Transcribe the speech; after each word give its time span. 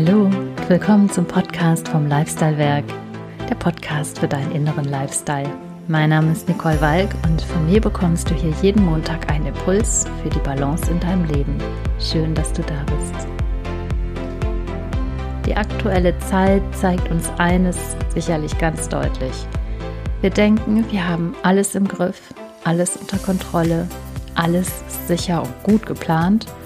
Hallo, 0.00 0.30
willkommen 0.68 1.10
zum 1.10 1.26
Podcast 1.26 1.88
vom 1.88 2.06
Lifestyle 2.06 2.56
Werk, 2.56 2.84
der 3.50 3.56
Podcast 3.56 4.20
für 4.20 4.28
deinen 4.28 4.52
inneren 4.52 4.84
Lifestyle. 4.84 5.50
Mein 5.88 6.10
Name 6.10 6.30
ist 6.30 6.46
Nicole 6.46 6.80
Walk 6.80 7.08
und 7.24 7.42
von 7.42 7.66
mir 7.66 7.80
bekommst 7.80 8.30
du 8.30 8.34
hier 8.36 8.54
jeden 8.62 8.84
Montag 8.84 9.28
einen 9.28 9.46
Impuls 9.46 10.04
für 10.22 10.30
die 10.30 10.38
Balance 10.38 10.88
in 10.88 11.00
deinem 11.00 11.24
Leben. 11.24 11.58
Schön, 11.98 12.32
dass 12.32 12.52
du 12.52 12.62
da 12.62 12.84
bist. 12.84 13.26
Die 15.46 15.56
aktuelle 15.56 16.16
Zeit 16.20 16.62
zeigt 16.76 17.10
uns 17.10 17.28
eines 17.38 17.76
sicherlich 18.14 18.56
ganz 18.56 18.88
deutlich. 18.88 19.48
Wir 20.20 20.30
denken, 20.30 20.84
wir 20.92 21.08
haben 21.08 21.34
alles 21.42 21.74
im 21.74 21.88
Griff, 21.88 22.32
alles 22.62 22.96
unter 22.96 23.18
Kontrolle, 23.18 23.88
alles 24.36 24.68
ist 24.86 25.08
sicher 25.08 25.42
und 25.42 25.62
gut 25.64 25.86
geplant– 25.86 26.46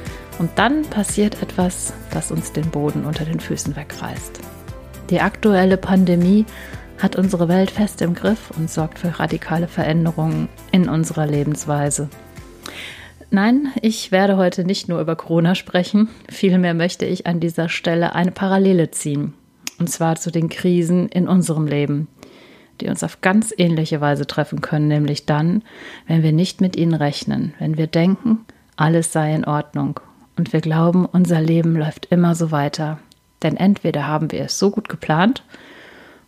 und 0.42 0.51
dann 0.56 0.82
passiert 0.82 1.41
etwas, 1.41 1.95
das 2.10 2.32
uns 2.32 2.50
den 2.50 2.69
Boden 2.69 3.05
unter 3.05 3.24
den 3.24 3.38
Füßen 3.38 3.77
wegreißt. 3.77 4.41
Die 5.09 5.20
aktuelle 5.20 5.77
Pandemie 5.77 6.46
hat 6.98 7.14
unsere 7.14 7.46
Welt 7.46 7.70
fest 7.70 8.02
im 8.02 8.12
Griff 8.12 8.50
und 8.59 8.69
sorgt 8.69 8.98
für 8.98 9.20
radikale 9.20 9.69
Veränderungen 9.69 10.48
in 10.73 10.88
unserer 10.88 11.28
Lebensweise. 11.28 12.10
Nein, 13.30 13.69
ich 13.83 14.10
werde 14.10 14.36
heute 14.36 14.64
nicht 14.64 14.88
nur 14.88 15.00
über 15.00 15.14
Corona 15.14 15.55
sprechen, 15.55 16.09
vielmehr 16.28 16.74
möchte 16.74 17.06
ich 17.06 17.28
an 17.28 17.38
dieser 17.38 17.69
Stelle 17.69 18.16
eine 18.16 18.33
Parallele 18.33 18.91
ziehen, 18.91 19.34
und 19.78 19.91
zwar 19.91 20.16
zu 20.16 20.33
den 20.33 20.48
Krisen 20.48 21.09
in 21.09 21.28
unserem 21.28 21.69
Leben, 21.69 22.09
die 22.80 22.88
uns 22.88 23.05
auf 23.05 23.20
ganz 23.20 23.55
ähnliche 23.56 24.00
Weise 24.00 24.27
treffen 24.27 24.61
können, 24.61 24.88
nämlich 24.88 25.24
dann, 25.24 25.62
wenn 26.09 26.24
wir 26.24 26.33
nicht 26.33 26.61
mit 26.61 26.74
ihnen 26.74 26.95
rechnen, 26.95 27.55
wenn 27.61 27.78
wir 27.78 27.86
denken, 27.86 28.41
alles 28.74 29.12
sei 29.12 29.33
in 29.36 29.45
Ordnung 29.45 30.00
und 30.36 30.52
wir 30.52 30.61
glauben, 30.61 31.06
unser 31.06 31.41
Leben 31.41 31.77
läuft 31.77 32.06
immer 32.06 32.34
so 32.34 32.50
weiter. 32.50 32.98
Denn 33.42 33.56
entweder 33.56 34.06
haben 34.06 34.33
wir 34.33 34.42
es 34.44 34.58
so 34.58 34.70
gut 34.70 34.89
geplant 34.89 35.42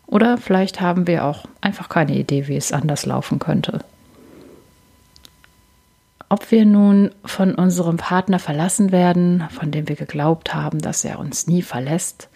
oder 0.06 0.36
vielleicht 0.36 0.80
haben 0.80 1.06
wir 1.06 1.24
auch 1.24 1.46
einfach 1.60 1.88
keine 1.88 2.16
Idee, 2.16 2.48
wie 2.48 2.56
es 2.56 2.72
anders 2.72 3.06
laufen 3.06 3.38
könnte. 3.38 3.80
Ob 6.28 6.50
wir 6.50 6.64
nun 6.64 7.10
von 7.24 7.54
unserem 7.54 7.96
Partner 7.96 8.38
verlassen 8.38 8.92
werden, 8.92 9.44
von 9.50 9.70
dem 9.70 9.88
wir 9.88 9.96
geglaubt 9.96 10.54
haben, 10.54 10.80
dass 10.80 11.04
er 11.04 11.18
uns 11.18 11.46
nie 11.46 11.62
verlässt, 11.62 12.28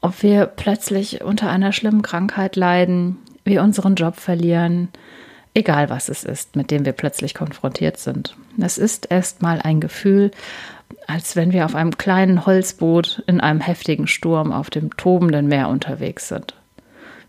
ob 0.00 0.22
wir 0.22 0.46
plötzlich 0.46 1.22
unter 1.22 1.48
einer 1.48 1.72
schlimmen 1.72 2.02
Krankheit 2.02 2.56
leiden, 2.56 3.18
wir 3.44 3.62
unseren 3.62 3.94
Job 3.94 4.16
verlieren, 4.16 4.88
egal 5.54 5.88
was 5.88 6.08
es 6.08 6.24
ist, 6.24 6.56
mit 6.56 6.70
dem 6.70 6.84
wir 6.84 6.92
plötzlich 6.92 7.34
konfrontiert 7.34 7.98
sind. 7.98 8.36
Es 8.60 8.76
ist 8.76 9.10
erstmal 9.10 9.62
ein 9.62 9.80
Gefühl, 9.80 10.32
als 11.06 11.36
wenn 11.36 11.52
wir 11.52 11.64
auf 11.64 11.74
einem 11.74 11.96
kleinen 11.96 12.46
Holzboot 12.46 13.22
in 13.26 13.40
einem 13.40 13.60
heftigen 13.60 14.06
Sturm 14.06 14.52
auf 14.52 14.70
dem 14.70 14.96
tobenden 14.96 15.46
Meer 15.46 15.68
unterwegs 15.68 16.28
sind. 16.28 16.54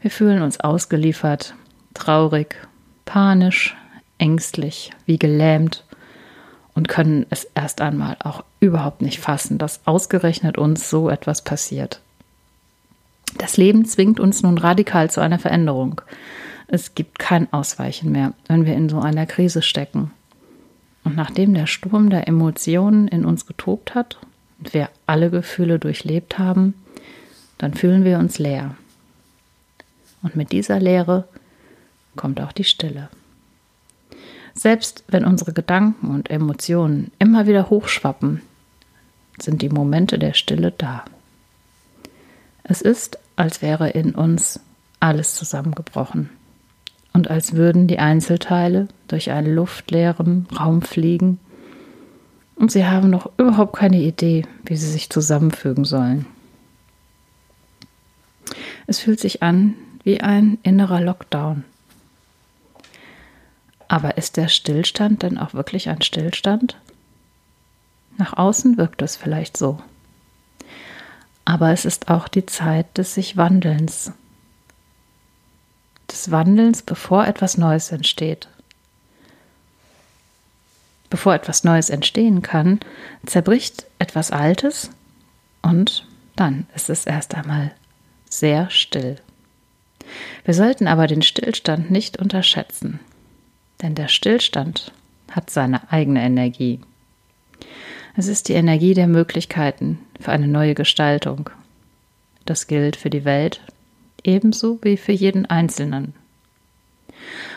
Wir 0.02 0.12
fühlen 0.12 0.42
uns 0.42 0.60
ausgeliefert, 0.60 1.54
traurig, 1.94 2.56
panisch, 3.06 3.76
ängstlich, 4.18 4.92
wie 5.06 5.20
gelähmt 5.20 5.84
und 6.74 6.88
können 6.88 7.26
es 7.30 7.46
erst 7.56 7.82
einmal 7.82 8.18
auch 8.20 8.44
überhaupt 8.60 9.02
nicht 9.02 9.20
fassen, 9.20 9.58
dass 9.58 9.82
ausgerechnet 9.86 10.58
uns 10.58 10.90
so 10.90 11.10
etwas 11.10 11.44
passiert. 11.44 12.02
Das 13.38 13.58
Leben 13.58 13.86
zwingt 13.86 14.20
uns 14.20 14.44
nun 14.44 14.58
radikal 14.58 15.10
zu 15.10 15.22
einer 15.22 15.40
Veränderung. 15.40 16.02
Es 16.68 16.96
gibt 16.96 17.20
kein 17.20 17.52
Ausweichen 17.54 18.12
mehr, 18.12 18.34
wenn 18.48 18.66
wir 18.66 18.74
in 18.76 18.90
so 18.90 19.00
einer 19.00 19.26
Krise 19.26 19.62
stecken. 19.62 20.12
Und 21.04 21.16
nachdem 21.16 21.54
der 21.54 21.68
Sturm 21.68 22.10
der 22.10 22.28
Emotionen 22.28 23.08
in 23.08 23.26
uns 23.26 23.46
getobt 23.46 23.94
hat 23.94 24.18
und 24.58 24.74
wir 24.74 24.90
alle 25.06 25.30
Gefühle 25.30 25.78
durchlebt 25.78 26.40
haben, 26.40 26.74
dann 27.60 27.76
fühlen 27.76 28.04
wir 28.04 28.18
uns 28.18 28.40
leer. 28.40 28.76
Und 30.24 30.36
mit 30.36 30.52
dieser 30.52 30.80
Leere 30.80 31.28
kommt 32.16 32.42
auch 32.42 32.52
die 32.52 32.64
Stille. 32.64 33.10
Selbst 34.56 35.04
wenn 35.08 35.26
unsere 35.26 35.54
Gedanken 35.54 36.10
und 36.10 36.32
Emotionen 36.32 37.12
immer 37.20 37.46
wieder 37.46 37.70
hochschwappen, 37.70 38.42
sind 39.40 39.62
die 39.62 39.70
Momente 39.70 40.18
der 40.18 40.34
Stille 40.34 40.72
da. 40.72 41.06
Es 42.64 42.82
ist, 42.82 43.20
als 43.36 43.62
wäre 43.62 43.90
in 43.90 44.16
uns 44.16 44.62
alles 45.00 45.36
zusammengebrochen 45.36 46.30
und 47.16 47.32
als 47.32 47.54
würden 47.54 47.88
die 47.88 47.98
Einzelteile 47.98 48.90
durch 49.08 49.32
einen 49.32 49.56
luftleeren 49.56 50.48
Raum 50.60 50.82
fliegen 50.82 51.40
und 52.58 52.74
sie 52.74 52.86
haben 52.86 53.10
noch 53.10 53.32
überhaupt 53.38 53.78
keine 53.78 54.02
Idee, 54.02 54.46
wie 54.66 54.76
sie 54.76 54.92
sich 54.92 55.10
zusammenfügen 55.10 55.86
sollen. 55.86 56.26
Es 58.86 59.00
fühlt 59.00 59.22
sich 59.22 59.42
an 59.42 59.76
wie 60.04 60.20
ein 60.20 60.58
innerer 60.62 61.00
Lockdown. 61.00 61.64
Aber 63.88 64.18
ist 64.18 64.36
der 64.36 64.50
Stillstand 64.50 65.24
denn 65.24 65.38
auch 65.38 65.54
wirklich 65.54 65.88
ein 65.88 66.02
Stillstand? 66.02 66.78
Nach 68.18 68.34
außen 68.34 68.78
wirkt 68.78 69.02
es 69.02 69.16
vielleicht 69.16 69.56
so. 69.56 69.80
Aber 71.46 71.72
es 71.72 71.86
ist 71.86 72.10
auch 72.10 72.28
die 72.28 72.46
Zeit 72.46 72.98
des 72.98 73.14
sich 73.14 73.38
Wandelns, 73.38 74.12
des 76.26 76.32
Wandelns, 76.32 76.82
bevor 76.82 77.28
etwas 77.28 77.58
Neues 77.58 77.92
entsteht. 77.92 78.48
Bevor 81.10 81.36
etwas 81.36 81.64
Neues 81.64 81.90
entstehen 81.90 82.42
kann, 82.42 82.80
zerbricht 83.26 83.86
etwas 84.00 84.32
Altes 84.32 84.90
und 85.62 86.08
dann 86.36 86.66
ist 86.76 86.90
es 86.90 87.06
erst 87.06 87.36
einmal 87.36 87.72
sehr 88.30 88.70
still. 88.70 89.18
Wir 90.44 90.54
sollten 90.54 90.88
aber 90.88 91.08
den 91.08 91.22
Stillstand 91.22 91.92
nicht 91.92 92.18
unterschätzen, 92.18 93.00
denn 93.82 93.96
der 93.96 94.08
Stillstand 94.08 94.92
hat 95.32 95.50
seine 95.50 95.92
eigene 95.92 96.22
Energie. 96.22 96.80
Es 98.18 98.28
ist 98.28 98.50
die 98.50 98.54
Energie 98.54 98.94
der 98.94 99.08
Möglichkeiten 99.08 100.00
für 100.20 100.32
eine 100.32 100.48
neue 100.48 100.74
Gestaltung. 100.74 101.50
Das 102.46 102.68
gilt 102.68 102.96
für 102.96 103.10
die 103.10 103.26
Welt 103.26 103.62
ebenso 104.24 104.80
wie 104.82 104.98
für 104.98 105.12
jeden 105.12 105.46
Einzelnen. 105.46 106.14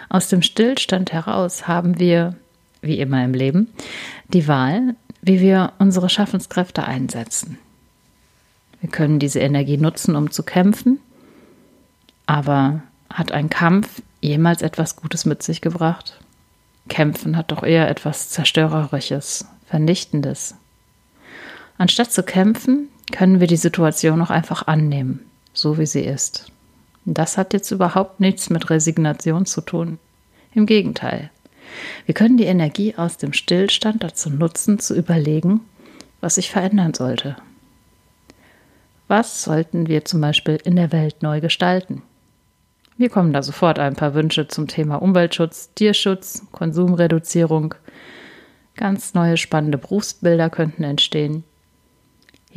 Aus 0.09 0.29
dem 0.29 0.43
Stillstand 0.43 1.13
heraus 1.13 1.69
haben 1.69 1.99
wir, 1.99 2.37
wie 2.81 2.99
immer 2.99 3.25
im 3.25 3.35
Leben, 3.35 3.69
die 4.29 4.49
Wahl, 4.49 4.95
wie 5.21 5.41
wir 5.41 5.73
unsere 5.79 6.09
Schaffenskräfte 6.09 6.85
einsetzen. 6.85 7.59
Wir 8.81 8.91
können 8.91 9.19
diese 9.19 9.41
Energie 9.41 9.77
nutzen, 9.77 10.15
um 10.17 10.31
zu 10.31 10.43
kämpfen, 10.43 11.01
aber 12.27 12.83
hat 13.11 13.33
ein 13.33 13.51
Kampf 13.51 14.03
jemals 14.21 14.63
etwas 14.63 14.97
Gutes 14.97 15.25
mit 15.25 15.43
sich 15.43 15.61
gebracht? 15.61 16.21
Kämpfen 16.89 17.37
hat 17.37 17.51
doch 17.51 17.63
eher 17.63 17.89
etwas 17.89 18.31
Zerstörerisches, 18.31 19.47
Vernichtendes. 19.67 20.55
Anstatt 21.77 22.13
zu 22.13 22.23
kämpfen, 22.23 22.89
können 23.13 23.41
wir 23.41 23.47
die 23.47 23.57
Situation 23.57 24.21
auch 24.23 24.31
einfach 24.31 24.67
annehmen, 24.67 25.21
so 25.53 25.79
wie 25.79 25.87
sie 25.87 26.03
ist. 26.03 26.51
Das 27.05 27.39
hat 27.39 27.53
jetzt 27.53 27.71
überhaupt 27.71 28.21
nichts 28.21 28.51
mit 28.51 28.69
Resignation 28.71 29.47
zu 29.47 29.61
tun. 29.61 29.99
Im 30.55 30.67
Gegenteil. 30.67 31.31
Wir 32.07 32.15
können 32.15 32.37
die 32.37 32.45
Energie 32.45 32.95
aus 32.97 33.17
dem 33.17 33.33
Stillstand 33.33 34.03
dazu 34.03 34.31
nutzen, 34.31 34.79
zu 34.79 34.95
überlegen, 34.95 35.61
was 36.21 36.37
sich 36.37 36.51
verändern 36.51 36.95
sollte. 36.95 37.37
Was 39.07 39.43
sollten 39.43 39.89
wir 39.89 40.05
zum 40.05 40.21
Beispiel 40.21 40.59
in 40.65 40.77
der 40.77 40.93
Welt 40.93 41.23
neu 41.23 41.41
gestalten? 41.41 42.03
Mir 42.99 43.09
kommen 43.09 43.33
da 43.33 43.43
sofort 43.43 43.79
ein 43.79 43.95
paar 43.95 44.15
Wünsche 44.15 44.49
zum 44.49 44.67
Thema 44.67 44.97
Umweltschutz, 44.97 45.71
Tierschutz, 45.75 46.43
Konsumreduzierung. 46.53 47.75
Ganz 48.77 49.15
neue 49.15 49.37
spannende 49.37 49.79
Berufsbilder 49.79 50.51
könnten 50.51 50.85
entstehen. 50.85 51.45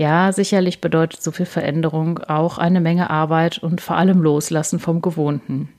Ja, 0.02 0.32
sicherlich 0.32 0.82
bedeutet 0.82 1.22
so 1.22 1.30
viel 1.30 1.46
Veränderung 1.46 2.18
auch 2.24 2.58
eine 2.58 2.82
Menge 2.82 3.12
Arbeit 3.12 3.60
und 3.60 3.82
vor 3.82 3.98
allem 3.98 4.20
Loslassen 4.20 4.80
vom 4.80 5.00
Gewohnten. 5.00 5.70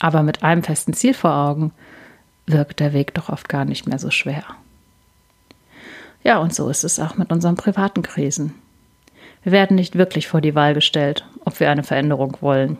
Aber 0.00 0.24
mit 0.24 0.42
einem 0.42 0.64
festen 0.64 0.92
Ziel 0.92 1.14
vor 1.14 1.32
Augen 1.32 1.70
wirkt 2.46 2.80
der 2.80 2.92
Weg 2.92 3.14
doch 3.14 3.28
oft 3.28 3.48
gar 3.48 3.64
nicht 3.64 3.86
mehr 3.86 4.00
so 4.00 4.10
schwer. 4.10 4.42
Ja, 6.24 6.38
und 6.38 6.52
so 6.52 6.68
ist 6.68 6.82
es 6.82 6.98
auch 6.98 7.16
mit 7.16 7.30
unseren 7.30 7.54
privaten 7.54 8.02
Krisen. 8.02 8.54
Wir 9.44 9.52
werden 9.52 9.76
nicht 9.76 9.94
wirklich 9.94 10.26
vor 10.26 10.40
die 10.40 10.56
Wahl 10.56 10.74
gestellt, 10.74 11.24
ob 11.44 11.60
wir 11.60 11.70
eine 11.70 11.84
Veränderung 11.84 12.38
wollen. 12.40 12.76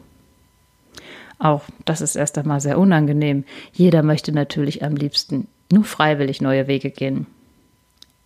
Auch 1.38 1.62
das 1.84 2.00
ist 2.00 2.16
erst 2.16 2.36
einmal 2.36 2.60
sehr 2.60 2.80
unangenehm. 2.80 3.44
Jeder 3.72 4.02
möchte 4.02 4.32
natürlich 4.32 4.82
am 4.82 4.96
liebsten 4.96 5.46
nur 5.70 5.84
freiwillig 5.84 6.40
neue 6.40 6.66
Wege 6.66 6.90
gehen. 6.90 7.28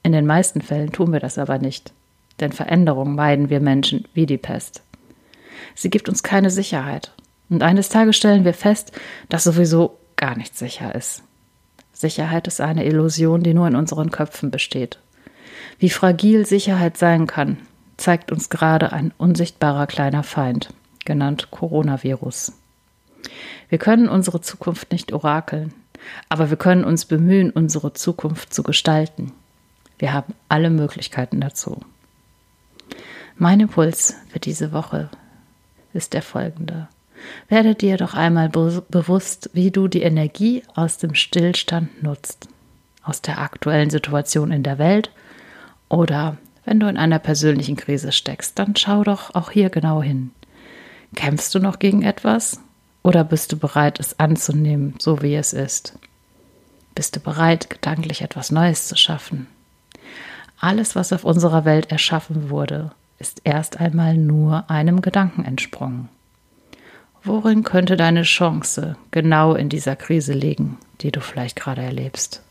In 0.03 0.13
den 0.13 0.27
meisten 0.27 0.61
Fällen 0.61 0.93
tun 0.93 1.13
wir 1.13 1.21
das 1.21 1.39
aber 1.39 1.59
nicht, 1.59 1.93
denn 2.41 2.53
Veränderung 2.53 3.15
meiden 3.15 3.51
wir 3.51 3.61
Menschen 3.61 4.07
wie 4.15 4.27
die 4.27 4.39
Pest. 4.39 4.83
Sie 5.75 5.91
gibt 5.91 6.09
uns 6.09 6.23
keine 6.23 6.51
Sicherheit. 6.51 7.13
Und 7.49 7.63
eines 7.63 7.89
Tages 7.89 8.17
stellen 8.17 8.45
wir 8.45 8.55
fest, 8.55 8.93
dass 9.29 9.45
sowieso 9.45 9.99
gar 10.17 10.37
nichts 10.37 10.59
sicher 10.59 10.95
ist. 10.95 11.23
Sicherheit 11.93 12.47
ist 12.47 12.61
eine 12.61 12.87
Illusion, 12.87 13.43
die 13.43 13.53
nur 13.53 13.69
in 13.69 13.77
unseren 13.77 14.11
Köpfen 14.11 14.51
besteht. 14.51 14.99
Wie 15.79 15.91
fragil 15.91 16.47
Sicherheit 16.47 16.97
sein 16.97 17.27
kann, 17.27 17.59
zeigt 17.97 18.33
uns 18.33 18.49
gerade 18.49 18.93
ein 18.93 19.13
unsichtbarer 19.19 19.87
kleiner 19.87 20.23
Feind, 20.23 20.73
genannt 21.05 21.49
Coronavirus. 21.51 22.53
Wir 23.69 23.79
können 23.79 24.09
unsere 24.09 24.41
Zukunft 24.41 24.93
nicht 24.93 25.13
orakeln, 25.13 25.75
aber 26.29 26.51
wir 26.51 26.57
können 26.57 26.85
uns 26.85 27.05
bemühen, 27.05 27.51
unsere 27.51 27.93
Zukunft 27.93 28.55
zu 28.55 28.63
gestalten. 28.63 29.33
Wir 30.01 30.15
haben 30.15 30.33
alle 30.49 30.71
Möglichkeiten 30.71 31.43
dazu. 31.43 31.79
Mein 33.37 33.61
Impuls 33.61 34.15
für 34.31 34.41
diese 34.41 34.73
Woche 34.73 35.11
ist 35.93 36.15
der 36.15 36.23
folgende. 36.23 36.89
Werde 37.51 37.75
dir 37.75 37.99
doch 37.99 38.15
einmal 38.15 38.49
be 38.49 38.83
bewusst, 38.89 39.51
wie 39.53 39.71
du 39.71 39.89
die 39.89 40.01
Energie 40.01 40.63
aus 40.75 40.97
dem 40.97 41.15
Stillstand 41.15 42.03
nutzt, 42.03 42.49
aus 43.03 43.21
der 43.21 43.41
aktuellen 43.41 43.91
Situation 43.91 44.53
in 44.53 44.63
der 44.63 44.79
Welt 44.79 45.11
oder 45.91 46.39
wenn 46.65 46.81
du 46.81 46.89
in 46.89 46.97
einer 46.97 47.19
persönlichen 47.19 47.77
Krise 47.77 48.11
steckst, 48.11 48.59
dann 48.59 48.77
schau 48.77 49.05
doch 49.05 49.35
auch 49.35 49.51
hier 49.51 49.69
genau 49.69 50.03
hin. 50.03 50.31
Kämpfst 51.15 51.55
du 51.55 51.59
noch 51.59 51.79
gegen 51.79 52.01
etwas 52.01 52.59
oder 53.03 53.23
bist 53.23 53.53
du 53.53 53.59
bereit, 53.59 54.01
es 54.01 54.19
anzunehmen, 54.19 54.95
so 54.99 55.21
wie 55.21 55.35
es 55.35 55.53
ist? 55.53 55.99
Bist 56.95 57.17
du 57.17 57.21
bereit, 57.21 57.69
gedanklich 57.69 58.23
etwas 58.23 58.51
Neues 58.51 58.89
zu 58.89 58.97
schaffen? 58.97 59.47
Alles, 60.61 60.95
was 60.95 61.13
auf 61.15 61.25
unserer 61.25 61.65
Welt 61.65 61.91
erschaffen 61.91 62.51
wurde, 62.51 62.91
ist 63.19 63.41
erst 63.45 63.81
einmal 63.81 64.17
nur 64.17 64.69
einem 64.71 65.01
Gedanken 65.01 65.45
entsprungen. 65.45 66.11
Worin 67.23 67.65
könnte 67.65 67.97
deine 67.97 68.23
Chance 68.23 68.97
genau 69.11 69.55
in 69.55 69.71
dieser 69.71 69.97
Krise 69.97 70.35
liegen, 70.35 70.77
die 71.01 71.11
du 71.11 71.21
vielleicht 71.21 71.57
gerade 71.57 71.83
erlebst? 71.83 72.43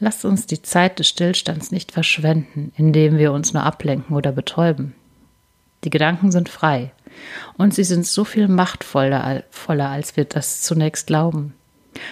Lasst 0.00 0.24
uns 0.24 0.46
die 0.46 0.62
Zeit 0.62 0.98
des 0.98 1.08
Stillstands 1.08 1.70
nicht 1.70 1.92
verschwenden, 1.92 2.72
indem 2.76 3.18
wir 3.18 3.32
uns 3.32 3.54
nur 3.54 3.62
ablenken 3.62 4.16
oder 4.16 4.32
betäuben. 4.32 4.94
Die 5.84 5.90
Gedanken 5.90 6.32
sind 6.32 6.48
frei 6.48 6.90
und 7.56 7.72
sie 7.72 7.84
sind 7.84 8.04
so 8.04 8.24
viel 8.24 8.48
machtvoller, 8.48 9.44
voller, 9.50 9.90
als 9.90 10.16
wir 10.16 10.24
das 10.24 10.62
zunächst 10.62 11.06
glauben. 11.06 11.54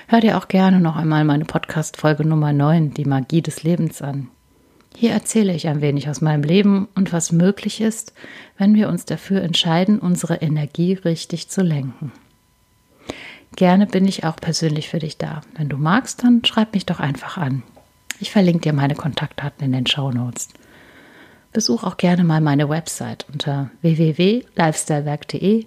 Hör 0.07 0.21
dir 0.21 0.39
auch 0.39 0.47
gerne 0.47 0.79
noch 0.79 0.95
einmal 0.95 1.25
meine 1.25 1.45
Podcast-Folge 1.45 2.25
Nummer 2.25 2.53
9, 2.53 2.95
die 2.95 3.05
Magie 3.05 3.43
des 3.43 3.65
Lebens 3.65 4.01
an. 4.01 4.29
Hier 4.97 5.13
erzähle 5.13 5.55
ich 5.55 5.69
ein 5.69 5.81
wenig 5.81 6.09
aus 6.09 6.21
meinem 6.21 6.43
Leben 6.43 6.89
und 6.95 7.13
was 7.13 7.33
möglich 7.33 7.81
ist, 7.81 8.13
wenn 8.59 8.75
wir 8.75 8.89
uns 8.89 9.05
dafür 9.05 9.43
entscheiden, 9.43 9.99
unsere 9.99 10.37
Energie 10.37 10.93
richtig 10.95 11.49
zu 11.49 11.63
lenken. 11.63 12.13
Gerne 13.57 13.87
bin 13.87 14.07
ich 14.07 14.25
auch 14.25 14.37
persönlich 14.37 14.89
für 14.89 14.99
dich 14.99 15.19
da. 15.19 15.43
Wenn 15.57 15.69
du 15.69 15.77
magst, 15.77 16.25
dann 16.25 16.45
schreib 16.45 16.75
mich 16.75 16.87
doch 16.87 17.01
einfach 17.01 17.37
an. 17.37 17.63
Ich 18.19 18.31
verlinke 18.31 18.61
dir 18.61 18.73
meine 18.73 18.95
Kontaktdaten 18.95 19.65
in 19.65 19.73
den 19.73 19.87
Show 19.87 20.11
Notes. 20.11 20.49
Besuch 21.53 21.85
auch 21.85 21.97
gerne 21.99 22.25
mal 22.25 22.41
meine 22.41 22.69
Website 22.69 23.27
unter 23.31 23.71
www.lifestylewerk.de 23.83 25.67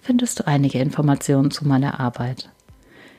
findest 0.00 0.38
du 0.38 0.46
einige 0.46 0.78
Informationen 0.78 1.50
zu 1.50 1.68
meiner 1.68 2.00
Arbeit. 2.00 2.48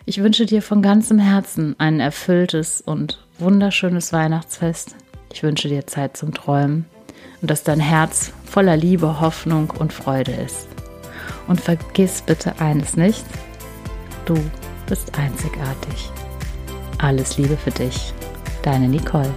Ich 0.06 0.24
wünsche 0.24 0.48
dir 0.48 0.64
von 0.64 0.82
ganzem 0.82 1.20
Herzen 1.20 1.76
ein 1.78 2.00
erfülltes 2.00 2.82
und 2.82 3.24
wunderschönes 3.38 4.12
Weihnachtsfest 4.14 4.96
ich 5.33 5.44
wünsche 5.44 5.68
dir 5.68 5.88
Zeit 5.88 6.18
zum 6.18 6.33
Träumen 6.33 6.86
und 7.42 7.50
dass 7.50 7.63
dein 7.63 7.80
Herz 7.80 8.33
voller 8.45 8.78
Liebe, 8.78 9.19
Hoffnung 9.22 9.72
und 9.80 9.94
Freude 9.94 10.31
ist. 10.31 10.68
Und 11.48 11.60
vergiss 11.60 12.22
bitte 12.22 12.60
eines 12.60 12.95
nicht, 12.95 13.25
du 14.25 14.36
bist 14.88 15.18
einzigartig. 15.18 16.10
Alles 16.98 17.38
Liebe 17.38 17.57
für 17.57 17.72
dich, 17.72 18.13
deine 18.63 18.88
Nicole. 18.88 19.33